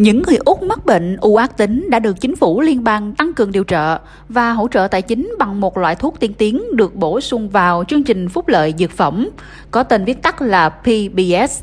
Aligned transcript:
Những 0.00 0.22
người 0.26 0.36
Úc 0.44 0.62
mắc 0.62 0.86
bệnh 0.86 1.16
u 1.16 1.36
ác 1.36 1.56
tính 1.56 1.90
đã 1.90 1.98
được 1.98 2.20
chính 2.20 2.36
phủ 2.36 2.60
liên 2.60 2.84
bang 2.84 3.14
tăng 3.14 3.32
cường 3.32 3.52
điều 3.52 3.64
trợ 3.64 3.98
và 4.28 4.52
hỗ 4.52 4.68
trợ 4.68 4.88
tài 4.90 5.02
chính 5.02 5.34
bằng 5.38 5.60
một 5.60 5.78
loại 5.78 5.94
thuốc 5.94 6.20
tiên 6.20 6.32
tiến 6.34 6.62
được 6.72 6.94
bổ 6.94 7.20
sung 7.20 7.48
vào 7.48 7.84
chương 7.88 8.04
trình 8.04 8.28
phúc 8.28 8.48
lợi 8.48 8.74
dược 8.78 8.90
phẩm, 8.90 9.28
có 9.70 9.82
tên 9.82 10.04
viết 10.04 10.22
tắt 10.22 10.42
là 10.42 10.68
PBS. 10.68 11.62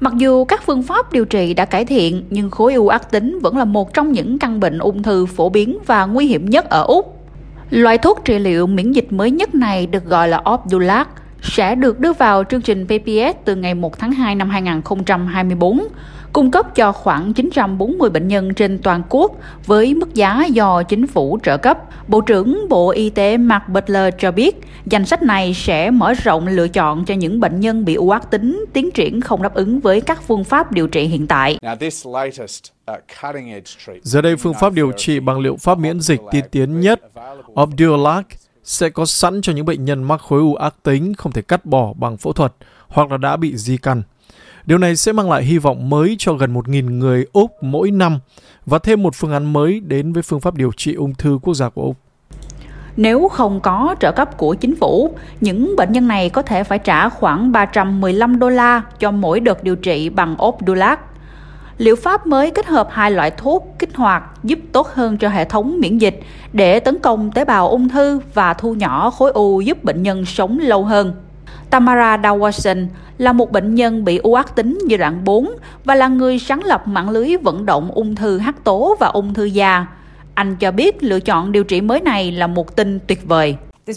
Mặc 0.00 0.12
dù 0.16 0.44
các 0.44 0.62
phương 0.66 0.82
pháp 0.82 1.12
điều 1.12 1.24
trị 1.24 1.54
đã 1.54 1.64
cải 1.64 1.84
thiện, 1.84 2.24
nhưng 2.30 2.50
khối 2.50 2.74
u 2.74 2.88
ác 2.88 3.10
tính 3.10 3.38
vẫn 3.42 3.56
là 3.56 3.64
một 3.64 3.94
trong 3.94 4.12
những 4.12 4.38
căn 4.38 4.60
bệnh 4.60 4.78
ung 4.78 5.02
thư 5.02 5.26
phổ 5.26 5.48
biến 5.48 5.78
và 5.86 6.06
nguy 6.06 6.26
hiểm 6.26 6.50
nhất 6.50 6.70
ở 6.70 6.82
Úc. 6.82 7.18
Loại 7.70 7.98
thuốc 7.98 8.20
trị 8.24 8.38
liệu 8.38 8.66
miễn 8.66 8.92
dịch 8.92 9.12
mới 9.12 9.30
nhất 9.30 9.54
này 9.54 9.86
được 9.86 10.04
gọi 10.04 10.28
là 10.28 10.42
Opdualag, 10.54 11.06
sẽ 11.42 11.74
được 11.74 12.00
đưa 12.00 12.12
vào 12.12 12.44
chương 12.44 12.62
trình 12.62 12.86
PPS 12.86 13.36
từ 13.44 13.56
ngày 13.56 13.74
1 13.74 13.98
tháng 13.98 14.12
2 14.12 14.34
năm 14.34 14.50
2024, 14.50 15.80
cung 16.32 16.50
cấp 16.50 16.74
cho 16.74 16.92
khoảng 16.92 17.32
940 17.32 18.10
bệnh 18.10 18.28
nhân 18.28 18.54
trên 18.54 18.78
toàn 18.78 19.02
quốc 19.08 19.32
với 19.66 19.94
mức 19.94 20.14
giá 20.14 20.44
do 20.44 20.82
chính 20.82 21.06
phủ 21.06 21.38
trợ 21.42 21.56
cấp. 21.56 21.78
Bộ 22.08 22.20
trưởng 22.20 22.68
Bộ 22.68 22.90
Y 22.90 23.10
tế 23.10 23.36
Mark 23.36 23.68
Butler 23.68 24.14
cho 24.18 24.32
biết, 24.32 24.60
danh 24.86 25.04
sách 25.04 25.22
này 25.22 25.54
sẽ 25.54 25.90
mở 25.90 26.14
rộng 26.14 26.48
lựa 26.48 26.68
chọn 26.68 27.04
cho 27.04 27.14
những 27.14 27.40
bệnh 27.40 27.60
nhân 27.60 27.84
bị 27.84 27.94
u 27.94 28.10
ác 28.10 28.30
tính 28.30 28.64
tiến 28.72 28.90
triển 28.90 29.20
không 29.20 29.42
đáp 29.42 29.54
ứng 29.54 29.80
với 29.80 30.00
các 30.00 30.22
phương 30.22 30.44
pháp 30.44 30.72
điều 30.72 30.86
trị 30.86 31.04
hiện 31.04 31.26
tại. 31.26 31.58
Uh, 31.72 32.98
Giờ 34.02 34.20
đây, 34.20 34.36
phương 34.36 34.54
pháp 34.60 34.72
điều 34.72 34.92
trị 34.96 35.20
bằng 35.20 35.40
liệu 35.40 35.56
pháp 35.56 35.78
miễn 35.78 36.00
dịch 36.00 36.20
tiên 36.30 36.44
tiến 36.50 36.80
nhất, 36.80 37.00
Opdualag, 37.62 38.22
sẽ 38.64 38.90
có 38.90 39.06
sẵn 39.06 39.40
cho 39.42 39.52
những 39.52 39.66
bệnh 39.66 39.84
nhân 39.84 40.02
mắc 40.02 40.20
khối 40.20 40.40
u 40.40 40.54
ác 40.54 40.74
tính 40.82 41.14
không 41.14 41.32
thể 41.32 41.42
cắt 41.42 41.66
bỏ 41.66 41.92
bằng 41.92 42.16
phẫu 42.16 42.32
thuật 42.32 42.52
hoặc 42.88 43.10
là 43.10 43.16
đã 43.16 43.36
bị 43.36 43.56
di 43.56 43.76
căn. 43.76 44.02
Điều 44.66 44.78
này 44.78 44.96
sẽ 44.96 45.12
mang 45.12 45.30
lại 45.30 45.44
hy 45.44 45.58
vọng 45.58 45.90
mới 45.90 46.16
cho 46.18 46.32
gần 46.34 46.54
1.000 46.54 46.98
người 46.98 47.26
Úc 47.32 47.62
mỗi 47.62 47.90
năm 47.90 48.18
và 48.66 48.78
thêm 48.78 49.02
một 49.02 49.14
phương 49.14 49.32
án 49.32 49.52
mới 49.52 49.80
đến 49.80 50.12
với 50.12 50.22
phương 50.22 50.40
pháp 50.40 50.54
điều 50.54 50.72
trị 50.76 50.94
ung 50.94 51.14
thư 51.14 51.38
quốc 51.42 51.54
gia 51.54 51.68
của 51.68 51.82
Úc. 51.82 51.96
Nếu 52.96 53.28
không 53.28 53.60
có 53.60 53.94
trợ 54.00 54.12
cấp 54.12 54.36
của 54.36 54.54
chính 54.54 54.76
phủ, 54.76 55.14
những 55.40 55.76
bệnh 55.76 55.92
nhân 55.92 56.08
này 56.08 56.30
có 56.30 56.42
thể 56.42 56.64
phải 56.64 56.78
trả 56.78 57.08
khoảng 57.08 57.52
315 57.52 58.38
đô 58.38 58.48
la 58.48 58.82
cho 58.98 59.10
mỗi 59.10 59.40
đợt 59.40 59.64
điều 59.64 59.76
trị 59.76 60.08
bằng 60.08 60.36
Opdulac 60.44 61.00
Liệu 61.82 61.96
pháp 61.96 62.26
mới 62.26 62.50
kết 62.50 62.66
hợp 62.66 62.88
hai 62.90 63.10
loại 63.10 63.30
thuốc 63.30 63.74
kích 63.78 63.96
hoạt 63.96 64.22
giúp 64.44 64.58
tốt 64.72 64.88
hơn 64.88 65.18
cho 65.18 65.28
hệ 65.28 65.44
thống 65.44 65.80
miễn 65.80 65.98
dịch 65.98 66.20
để 66.52 66.80
tấn 66.80 66.98
công 66.98 67.30
tế 67.32 67.44
bào 67.44 67.68
ung 67.68 67.88
thư 67.88 68.20
và 68.34 68.54
thu 68.54 68.74
nhỏ 68.74 69.10
khối 69.10 69.30
u 69.30 69.60
giúp 69.60 69.84
bệnh 69.84 70.02
nhân 70.02 70.24
sống 70.24 70.58
lâu 70.58 70.84
hơn. 70.84 71.14
Tamara 71.70 72.16
Dawson 72.16 72.86
là 73.18 73.32
một 73.32 73.52
bệnh 73.52 73.74
nhân 73.74 74.04
bị 74.04 74.16
u 74.16 74.34
ác 74.34 74.56
tính 74.56 74.78
giai 74.88 74.98
đoạn 74.98 75.24
4 75.24 75.50
và 75.84 75.94
là 75.94 76.08
người 76.08 76.38
sáng 76.38 76.64
lập 76.64 76.88
mạng 76.88 77.10
lưới 77.10 77.36
vận 77.36 77.66
động 77.66 77.90
ung 77.90 78.14
thư 78.14 78.38
hắc 78.38 78.64
tố 78.64 78.96
và 79.00 79.06
ung 79.06 79.34
thư 79.34 79.44
da. 79.44 79.86
Anh 80.34 80.56
cho 80.56 80.70
biết 80.70 81.02
lựa 81.02 81.20
chọn 81.20 81.52
điều 81.52 81.64
trị 81.64 81.80
mới 81.80 82.00
này 82.00 82.32
là 82.32 82.46
một 82.46 82.76
tin 82.76 82.98
tuyệt 83.06 83.28
vời. 83.28 83.56
Uh, 83.90 83.96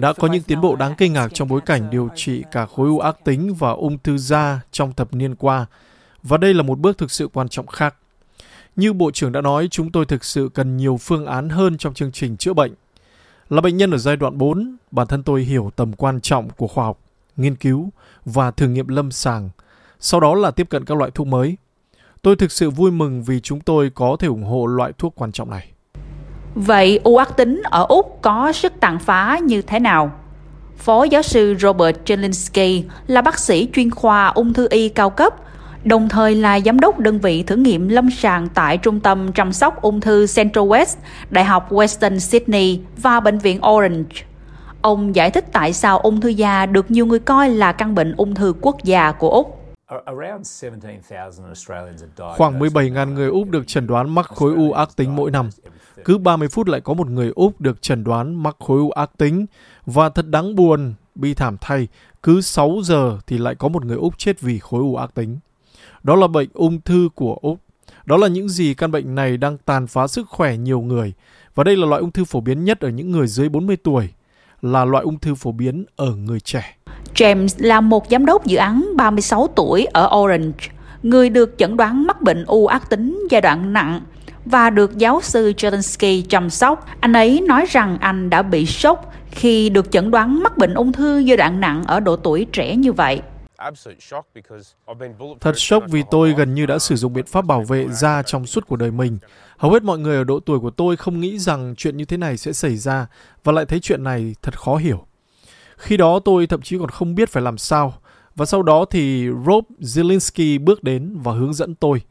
Đã 0.00 0.12
có 0.12 0.28
những 0.28 0.42
tiến 0.42 0.60
bộ 0.60 0.76
đáng 0.76 0.94
kinh 0.98 1.12
ngạc 1.12 1.28
trong 1.34 1.48
bối 1.48 1.60
cảnh 1.66 1.90
điều 1.90 2.08
trị 2.14 2.44
cả 2.52 2.66
khối 2.66 2.88
u 2.88 2.98
ác 2.98 3.24
tính 3.24 3.54
và 3.54 3.70
ung 3.70 3.98
thư 3.98 4.18
da 4.18 4.60
trong 4.70 4.92
thập 4.92 5.14
niên 5.14 5.34
qua, 5.34 5.66
và 6.22 6.36
đây 6.36 6.54
là 6.54 6.62
một 6.62 6.78
bước 6.78 6.98
thực 6.98 7.10
sự 7.10 7.28
quan 7.28 7.48
trọng 7.48 7.66
khác. 7.66 7.94
Như 8.76 8.92
Bộ 8.92 9.10
trưởng 9.10 9.32
đã 9.32 9.40
nói, 9.40 9.68
chúng 9.70 9.92
tôi 9.92 10.06
thực 10.06 10.24
sự 10.24 10.50
cần 10.54 10.76
nhiều 10.76 10.96
phương 10.96 11.26
án 11.26 11.48
hơn 11.48 11.78
trong 11.78 11.94
chương 11.94 12.12
trình 12.12 12.36
chữa 12.36 12.52
bệnh. 12.52 12.74
Là 13.50 13.60
bệnh 13.60 13.76
nhân 13.76 13.90
ở 13.90 13.98
giai 13.98 14.16
đoạn 14.16 14.38
4, 14.38 14.76
bản 14.90 15.06
thân 15.06 15.22
tôi 15.22 15.42
hiểu 15.42 15.70
tầm 15.76 15.92
quan 15.92 16.20
trọng 16.20 16.50
của 16.50 16.66
khoa 16.66 16.84
học, 16.84 16.98
nghiên 17.36 17.56
cứu 17.56 17.90
và 18.24 18.50
thử 18.50 18.68
nghiệm 18.68 18.88
lâm 18.88 19.10
sàng, 19.10 19.50
sau 20.00 20.20
đó 20.20 20.34
là 20.34 20.50
tiếp 20.50 20.68
cận 20.70 20.84
các 20.84 20.98
loại 20.98 21.10
thuốc 21.10 21.26
mới. 21.26 21.56
Tôi 22.22 22.36
thực 22.36 22.52
sự 22.52 22.70
vui 22.70 22.90
mừng 22.90 23.22
vì 23.22 23.40
chúng 23.40 23.60
tôi 23.60 23.90
có 23.94 24.16
thể 24.20 24.28
ủng 24.28 24.44
hộ 24.44 24.66
loại 24.66 24.92
thuốc 24.98 25.12
quan 25.16 25.32
trọng 25.32 25.50
này. 25.50 25.72
Vậy 26.66 27.00
u 27.04 27.16
ác 27.16 27.36
tính 27.36 27.62
ở 27.64 27.86
Úc 27.88 28.18
có 28.22 28.52
sức 28.52 28.72
tàn 28.80 28.98
phá 28.98 29.38
như 29.42 29.62
thế 29.62 29.78
nào? 29.78 30.10
Phó 30.76 31.04
giáo 31.04 31.22
sư 31.22 31.56
Robert 31.60 31.96
Jelinski 32.06 32.82
là 33.06 33.22
bác 33.22 33.38
sĩ 33.38 33.68
chuyên 33.74 33.90
khoa 33.90 34.26
ung 34.26 34.52
thư 34.52 34.66
y 34.70 34.88
cao 34.88 35.10
cấp, 35.10 35.34
đồng 35.84 36.08
thời 36.08 36.34
là 36.34 36.60
giám 36.60 36.80
đốc 36.80 36.98
đơn 36.98 37.18
vị 37.18 37.42
thử 37.42 37.56
nghiệm 37.56 37.88
lâm 37.88 38.10
sàng 38.10 38.48
tại 38.54 38.78
Trung 38.78 39.00
tâm 39.00 39.32
chăm 39.32 39.52
sóc 39.52 39.82
ung 39.82 40.00
thư 40.00 40.26
Central 40.36 40.64
West, 40.64 40.96
Đại 41.30 41.44
học 41.44 41.72
Western 41.72 42.18
Sydney 42.18 42.80
và 42.96 43.20
Bệnh 43.20 43.38
viện 43.38 43.60
Orange. 43.66 44.22
Ông 44.80 45.16
giải 45.16 45.30
thích 45.30 45.44
tại 45.52 45.72
sao 45.72 45.98
ung 45.98 46.20
thư 46.20 46.28
da 46.28 46.66
được 46.66 46.90
nhiều 46.90 47.06
người 47.06 47.18
coi 47.18 47.50
là 47.50 47.72
căn 47.72 47.94
bệnh 47.94 48.14
ung 48.16 48.34
thư 48.34 48.54
quốc 48.60 48.84
gia 48.84 49.12
của 49.12 49.30
Úc. 49.30 49.57
Khoảng 52.36 52.58
17.000 52.58 53.12
người 53.12 53.28
Úc 53.28 53.50
được 53.50 53.66
chẩn 53.66 53.86
đoán 53.86 54.14
mắc 54.14 54.26
khối 54.26 54.54
u 54.54 54.72
ác 54.72 54.96
tính 54.96 55.16
mỗi 55.16 55.30
năm. 55.30 55.50
Cứ 56.04 56.18
30 56.18 56.48
phút 56.48 56.68
lại 56.68 56.80
có 56.80 56.94
một 56.94 57.10
người 57.10 57.32
Úc 57.34 57.60
được 57.60 57.82
chẩn 57.82 58.04
đoán 58.04 58.42
mắc 58.42 58.56
khối 58.58 58.78
u 58.78 58.90
ác 58.90 59.10
tính. 59.18 59.46
Và 59.86 60.08
thật 60.08 60.26
đáng 60.28 60.54
buồn, 60.54 60.94
bi 61.14 61.34
thảm 61.34 61.56
thay, 61.60 61.88
cứ 62.22 62.40
6 62.40 62.80
giờ 62.82 63.18
thì 63.26 63.38
lại 63.38 63.54
có 63.54 63.68
một 63.68 63.84
người 63.84 63.96
Úc 63.96 64.18
chết 64.18 64.40
vì 64.40 64.58
khối 64.58 64.80
u 64.80 64.96
ác 64.96 65.14
tính. 65.14 65.38
Đó 66.02 66.16
là 66.16 66.26
bệnh 66.26 66.48
ung 66.52 66.80
thư 66.80 67.08
của 67.14 67.34
Úc. 67.34 67.58
Đó 68.04 68.16
là 68.16 68.28
những 68.28 68.48
gì 68.48 68.74
căn 68.74 68.90
bệnh 68.90 69.14
này 69.14 69.36
đang 69.36 69.58
tàn 69.58 69.86
phá 69.86 70.06
sức 70.06 70.28
khỏe 70.28 70.56
nhiều 70.56 70.80
người. 70.80 71.12
Và 71.54 71.64
đây 71.64 71.76
là 71.76 71.86
loại 71.86 72.00
ung 72.00 72.12
thư 72.12 72.24
phổ 72.24 72.40
biến 72.40 72.64
nhất 72.64 72.80
ở 72.80 72.88
những 72.88 73.10
người 73.10 73.26
dưới 73.26 73.48
40 73.48 73.76
tuổi, 73.76 74.08
là 74.62 74.84
loại 74.84 75.04
ung 75.04 75.18
thư 75.18 75.34
phổ 75.34 75.52
biến 75.52 75.84
ở 75.96 76.14
người 76.14 76.40
trẻ. 76.40 76.77
James 77.18 77.54
là 77.58 77.80
một 77.80 78.06
giám 78.10 78.26
đốc 78.26 78.46
dự 78.46 78.56
án 78.56 78.90
36 78.96 79.48
tuổi 79.56 79.86
ở 79.86 80.10
Orange, 80.16 80.68
người 81.02 81.30
được 81.30 81.54
chẩn 81.58 81.76
đoán 81.76 82.06
mắc 82.06 82.22
bệnh 82.22 82.44
u 82.44 82.66
ác 82.66 82.90
tính 82.90 83.26
giai 83.30 83.40
đoạn 83.40 83.72
nặng 83.72 84.00
và 84.44 84.70
được 84.70 84.98
giáo 84.98 85.20
sư 85.22 85.52
Jelensky 85.56 86.22
chăm 86.28 86.50
sóc. 86.50 86.86
Anh 87.00 87.12
ấy 87.12 87.40
nói 87.40 87.66
rằng 87.68 87.98
anh 88.00 88.30
đã 88.30 88.42
bị 88.42 88.66
sốc 88.66 89.12
khi 89.30 89.68
được 89.68 89.90
chẩn 89.90 90.10
đoán 90.10 90.42
mắc 90.42 90.56
bệnh 90.56 90.74
ung 90.74 90.92
thư 90.92 91.18
giai 91.18 91.36
đoạn 91.36 91.60
nặng 91.60 91.84
ở 91.84 92.00
độ 92.00 92.16
tuổi 92.16 92.46
trẻ 92.52 92.76
như 92.76 92.92
vậy. 92.92 93.22
Thật 95.40 95.58
sốc 95.58 95.84
vì 95.88 96.02
tôi 96.10 96.34
gần 96.38 96.54
như 96.54 96.66
đã 96.66 96.78
sử 96.78 96.96
dụng 96.96 97.12
biện 97.12 97.26
pháp 97.26 97.44
bảo 97.44 97.62
vệ 97.62 97.86
da 97.90 98.22
trong 98.22 98.46
suốt 98.46 98.64
cuộc 98.68 98.76
đời 98.76 98.90
mình. 98.90 99.18
Hầu 99.56 99.72
hết 99.72 99.82
mọi 99.82 99.98
người 99.98 100.16
ở 100.16 100.24
độ 100.24 100.40
tuổi 100.40 100.58
của 100.58 100.70
tôi 100.70 100.96
không 100.96 101.20
nghĩ 101.20 101.38
rằng 101.38 101.74
chuyện 101.76 101.96
như 101.96 102.04
thế 102.04 102.16
này 102.16 102.36
sẽ 102.36 102.52
xảy 102.52 102.76
ra 102.76 103.06
và 103.44 103.52
lại 103.52 103.64
thấy 103.64 103.80
chuyện 103.80 104.04
này 104.04 104.34
thật 104.42 104.60
khó 104.60 104.76
hiểu. 104.76 105.07
Khi 105.78 105.96
đó 105.96 106.18
tôi 106.18 106.46
thậm 106.46 106.62
chí 106.62 106.78
còn 106.78 106.88
không 106.88 107.14
biết 107.14 107.28
phải 107.28 107.42
làm 107.42 107.58
sao. 107.58 107.94
Và 108.36 108.46
sau 108.46 108.62
đó 108.62 108.84
thì 108.84 109.28
Rob 109.46 109.64
Zielinski 109.80 110.64
bước 110.64 110.82
đến 110.82 111.18
và 111.22 111.32
hướng 111.32 111.54
dẫn 111.54 111.74
tôi. 111.74 112.02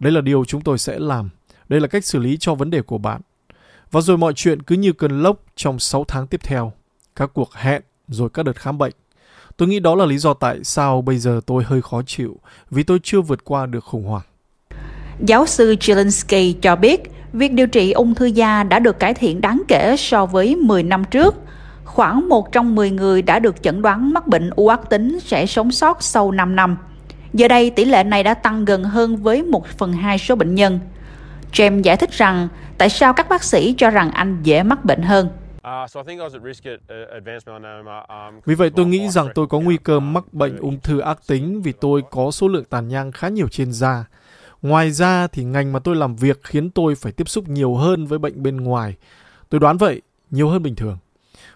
Đây 0.00 0.12
là 0.12 0.20
điều 0.20 0.44
chúng 0.44 0.60
tôi 0.60 0.78
sẽ 0.78 0.98
làm. 0.98 1.30
Đây 1.68 1.80
là 1.80 1.86
cách 1.86 2.04
xử 2.04 2.18
lý 2.18 2.36
cho 2.40 2.54
vấn 2.54 2.70
đề 2.70 2.82
của 2.82 2.98
bạn. 2.98 3.20
Và 3.90 4.00
rồi 4.00 4.18
mọi 4.18 4.32
chuyện 4.32 4.62
cứ 4.62 4.74
như 4.74 4.92
cơn 4.92 5.22
lốc 5.22 5.42
trong 5.56 5.78
6 5.78 6.04
tháng 6.08 6.26
tiếp 6.26 6.40
theo. 6.44 6.72
Các 7.16 7.30
cuộc 7.34 7.54
hẹn, 7.54 7.82
rồi 8.08 8.28
các 8.34 8.42
đợt 8.42 8.56
khám 8.56 8.78
bệnh. 8.78 8.92
Tôi 9.56 9.68
nghĩ 9.68 9.80
đó 9.80 9.94
là 9.94 10.06
lý 10.06 10.18
do 10.18 10.34
tại 10.34 10.64
sao 10.64 11.02
bây 11.02 11.18
giờ 11.18 11.40
tôi 11.46 11.64
hơi 11.64 11.82
khó 11.82 12.02
chịu, 12.06 12.36
vì 12.70 12.82
tôi 12.82 12.98
chưa 13.02 13.20
vượt 13.20 13.44
qua 13.44 13.66
được 13.66 13.84
khủng 13.84 14.04
hoảng. 14.04 14.22
Giáo 15.20 15.46
sư 15.46 15.74
Jelinski 15.80 16.54
cho 16.62 16.76
biết, 16.76 17.02
việc 17.32 17.52
điều 17.52 17.66
trị 17.66 17.92
ung 17.92 18.14
thư 18.14 18.26
da 18.26 18.62
đã 18.62 18.78
được 18.78 18.98
cải 18.98 19.14
thiện 19.14 19.40
đáng 19.40 19.62
kể 19.68 19.96
so 19.98 20.26
với 20.26 20.56
10 20.56 20.82
năm 20.82 21.04
trước. 21.04 21.34
Khoảng 21.88 22.28
một 22.28 22.52
trong 22.52 22.74
10 22.74 22.90
người 22.90 23.22
đã 23.22 23.38
được 23.38 23.62
chẩn 23.62 23.82
đoán 23.82 24.12
mắc 24.12 24.26
bệnh 24.26 24.50
u 24.56 24.68
ác 24.68 24.90
tính 24.90 25.20
sẽ 25.20 25.46
sống 25.46 25.70
sót 25.70 26.02
sau 26.02 26.30
5 26.30 26.56
năm. 26.56 26.76
Giờ 27.32 27.48
đây, 27.48 27.70
tỷ 27.70 27.84
lệ 27.84 28.04
này 28.04 28.22
đã 28.22 28.34
tăng 28.34 28.64
gần 28.64 28.84
hơn 28.84 29.16
với 29.16 29.42
1 29.42 29.66
phần 29.66 29.92
2 29.92 30.18
số 30.18 30.34
bệnh 30.34 30.54
nhân. 30.54 30.80
James 31.52 31.82
giải 31.82 31.96
thích 31.96 32.12
rằng 32.12 32.48
tại 32.78 32.88
sao 32.88 33.12
các 33.12 33.28
bác 33.28 33.44
sĩ 33.44 33.74
cho 33.78 33.90
rằng 33.90 34.10
anh 34.10 34.38
dễ 34.42 34.62
mắc 34.62 34.84
bệnh 34.84 35.02
hơn. 35.02 35.28
Vì 38.44 38.54
vậy 38.54 38.70
tôi 38.76 38.86
nghĩ 38.86 39.08
rằng 39.08 39.28
tôi 39.34 39.46
có 39.46 39.60
nguy 39.60 39.76
cơ 39.76 40.00
mắc 40.00 40.24
bệnh 40.32 40.56
ung 40.56 40.80
thư 40.80 40.98
ác 40.98 41.18
tính 41.26 41.62
vì 41.62 41.72
tôi 41.72 42.02
có 42.10 42.30
số 42.30 42.48
lượng 42.48 42.64
tàn 42.64 42.88
nhang 42.88 43.12
khá 43.12 43.28
nhiều 43.28 43.48
trên 43.48 43.72
da. 43.72 44.04
Ngoài 44.62 44.90
ra 44.90 45.26
thì 45.26 45.44
ngành 45.44 45.72
mà 45.72 45.78
tôi 45.78 45.96
làm 45.96 46.16
việc 46.16 46.40
khiến 46.44 46.70
tôi 46.70 46.94
phải 46.94 47.12
tiếp 47.12 47.28
xúc 47.28 47.48
nhiều 47.48 47.74
hơn 47.74 48.06
với 48.06 48.18
bệnh 48.18 48.42
bên 48.42 48.56
ngoài. 48.56 48.94
Tôi 49.48 49.60
đoán 49.60 49.76
vậy, 49.76 50.02
nhiều 50.30 50.48
hơn 50.48 50.62
bình 50.62 50.74
thường. 50.74 50.98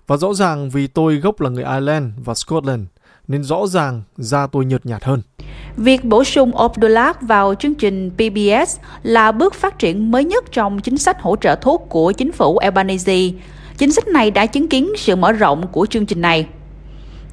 Và 0.07 0.17
rõ 0.17 0.35
ràng 0.35 0.71
vì 0.71 0.87
tôi 0.87 1.17
gốc 1.17 1.41
là 1.41 1.51
người 1.51 1.65
Ireland 1.65 2.07
và 2.25 2.35
Scotland, 2.35 2.83
nên 3.29 3.45
rõ 3.45 3.67
ràng 3.67 4.03
da 4.17 4.47
tôi 4.47 4.65
nhợt 4.65 4.87
nhạt 4.87 5.05
hơn. 5.05 5.23
Việc 5.77 6.05
bổ 6.05 6.25
sung 6.25 6.53
Opdualag 6.65 7.13
vào 7.21 7.55
chương 7.55 7.75
trình 7.75 8.11
PBS 8.11 8.77
là 9.03 9.33
bước 9.33 9.55
phát 9.55 9.79
triển 9.79 10.11
mới 10.11 10.25
nhất 10.25 10.45
trong 10.53 10.81
chính 10.81 10.99
sách 10.99 11.23
hỗ 11.23 11.37
trợ 11.37 11.57
thuốc 11.57 11.87
của 11.89 12.13
chính 12.13 12.33
phủ 12.33 12.59
Albanese. 12.59 13.31
Chính 13.79 13.93
sách 13.93 14.09
này 14.09 14.31
đã 14.31 14.47
chứng 14.47 14.69
kiến 14.69 14.93
sự 14.97 15.17
mở 15.17 15.33
rộng 15.33 15.67
của 15.73 15.87
chương 15.87 16.07
trình 16.07 16.21
này. 16.21 16.47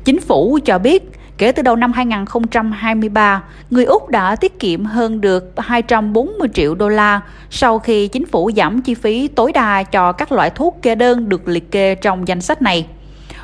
Chính 0.06 0.22
phủ 0.22 0.60
cho 0.66 0.80
biết, 0.80 1.12
kể 1.40 1.52
từ 1.52 1.64
đầu 1.64 1.76
năm 1.76 1.94
2023, 1.94 3.44
người 3.70 3.86
Úc 3.86 4.10
đã 4.10 4.36
tiết 4.36 4.60
kiệm 4.60 4.86
hơn 4.86 5.22
được 5.22 5.54
240 5.58 6.48
triệu 6.54 6.76
đô 6.76 6.90
la 6.90 7.22
sau 7.50 7.80
khi 7.80 8.08
chính 8.08 8.26
phủ 8.26 8.52
giảm 8.56 8.82
chi 8.82 8.94
phí 8.94 9.28
tối 9.28 9.52
đa 9.52 9.84
cho 9.84 10.12
các 10.12 10.32
loại 10.32 10.50
thuốc 10.50 10.80
kê 10.82 10.96
đơn 10.96 11.30
được 11.30 11.48
liệt 11.48 11.72
kê 11.72 11.96
trong 11.96 12.28
danh 12.28 12.42
sách 12.42 12.62
này. 12.62 12.88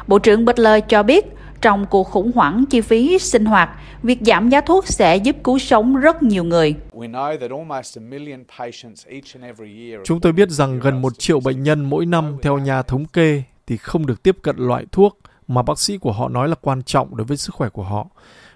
Bộ 0.07 0.19
trưởng 0.19 0.45
Butler 0.45 0.83
cho 0.87 1.03
biết, 1.03 1.25
Trong 1.61 1.85
cuộc 1.85 2.03
khủng 2.03 2.31
hoảng 2.35 2.65
chi 2.69 2.81
phí 2.81 3.19
sinh 3.19 3.45
hoạt, 3.45 3.69
việc 4.03 4.19
giảm 4.21 4.49
giá 4.49 4.61
thuốc 4.61 4.87
sẽ 4.87 5.15
giúp 5.17 5.35
cứu 5.43 5.59
sống 5.59 5.95
rất 5.95 6.23
nhiều 6.23 6.43
người. 6.43 6.75
Chúng 10.03 10.21
tôi 10.21 10.31
biết 10.31 10.49
rằng 10.49 10.79
gần 10.79 11.01
một 11.01 11.19
triệu 11.19 11.39
bệnh 11.39 11.63
nhân 11.63 11.89
mỗi 11.89 12.05
năm 12.05 12.37
theo 12.41 12.57
nhà 12.57 12.81
thống 12.81 13.05
kê 13.05 13.43
thì 13.67 13.77
không 13.77 14.05
được 14.05 14.23
tiếp 14.23 14.37
cận 14.41 14.55
loại 14.57 14.85
thuốc 14.91 15.19
mà 15.47 15.61
bác 15.61 15.79
sĩ 15.79 15.97
của 15.97 16.11
họ 16.11 16.29
nói 16.29 16.47
là 16.47 16.55
quan 16.61 16.83
trọng 16.83 17.17
đối 17.17 17.25
với 17.25 17.37
sức 17.37 17.55
khỏe 17.55 17.69
của 17.69 17.83
họ, 17.83 18.07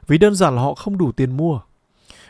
vì 0.07 0.17
đơn 0.17 0.35
giản 0.35 0.55
là 0.55 0.61
họ 0.61 0.73
không 0.73 0.97
đủ 0.97 1.11
tiền 1.11 1.37
mua. 1.37 1.59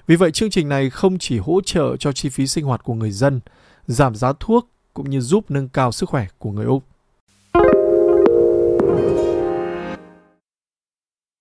Vì 0.07 0.15
vậy 0.15 0.31
chương 0.31 0.49
trình 0.49 0.69
này 0.69 0.89
không 0.89 1.17
chỉ 1.17 1.39
hỗ 1.39 1.61
trợ 1.65 1.97
cho 1.97 2.11
chi 2.11 2.29
phí 2.29 2.47
sinh 2.47 2.65
hoạt 2.65 2.83
của 2.83 2.93
người 2.93 3.11
dân, 3.11 3.39
giảm 3.87 4.15
giá 4.15 4.33
thuốc 4.39 4.69
cũng 4.93 5.09
như 5.09 5.21
giúp 5.21 5.45
nâng 5.51 5.69
cao 5.69 5.91
sức 5.91 6.09
khỏe 6.09 6.27
của 6.37 6.51
người 6.51 6.65
Úc. 6.65 6.83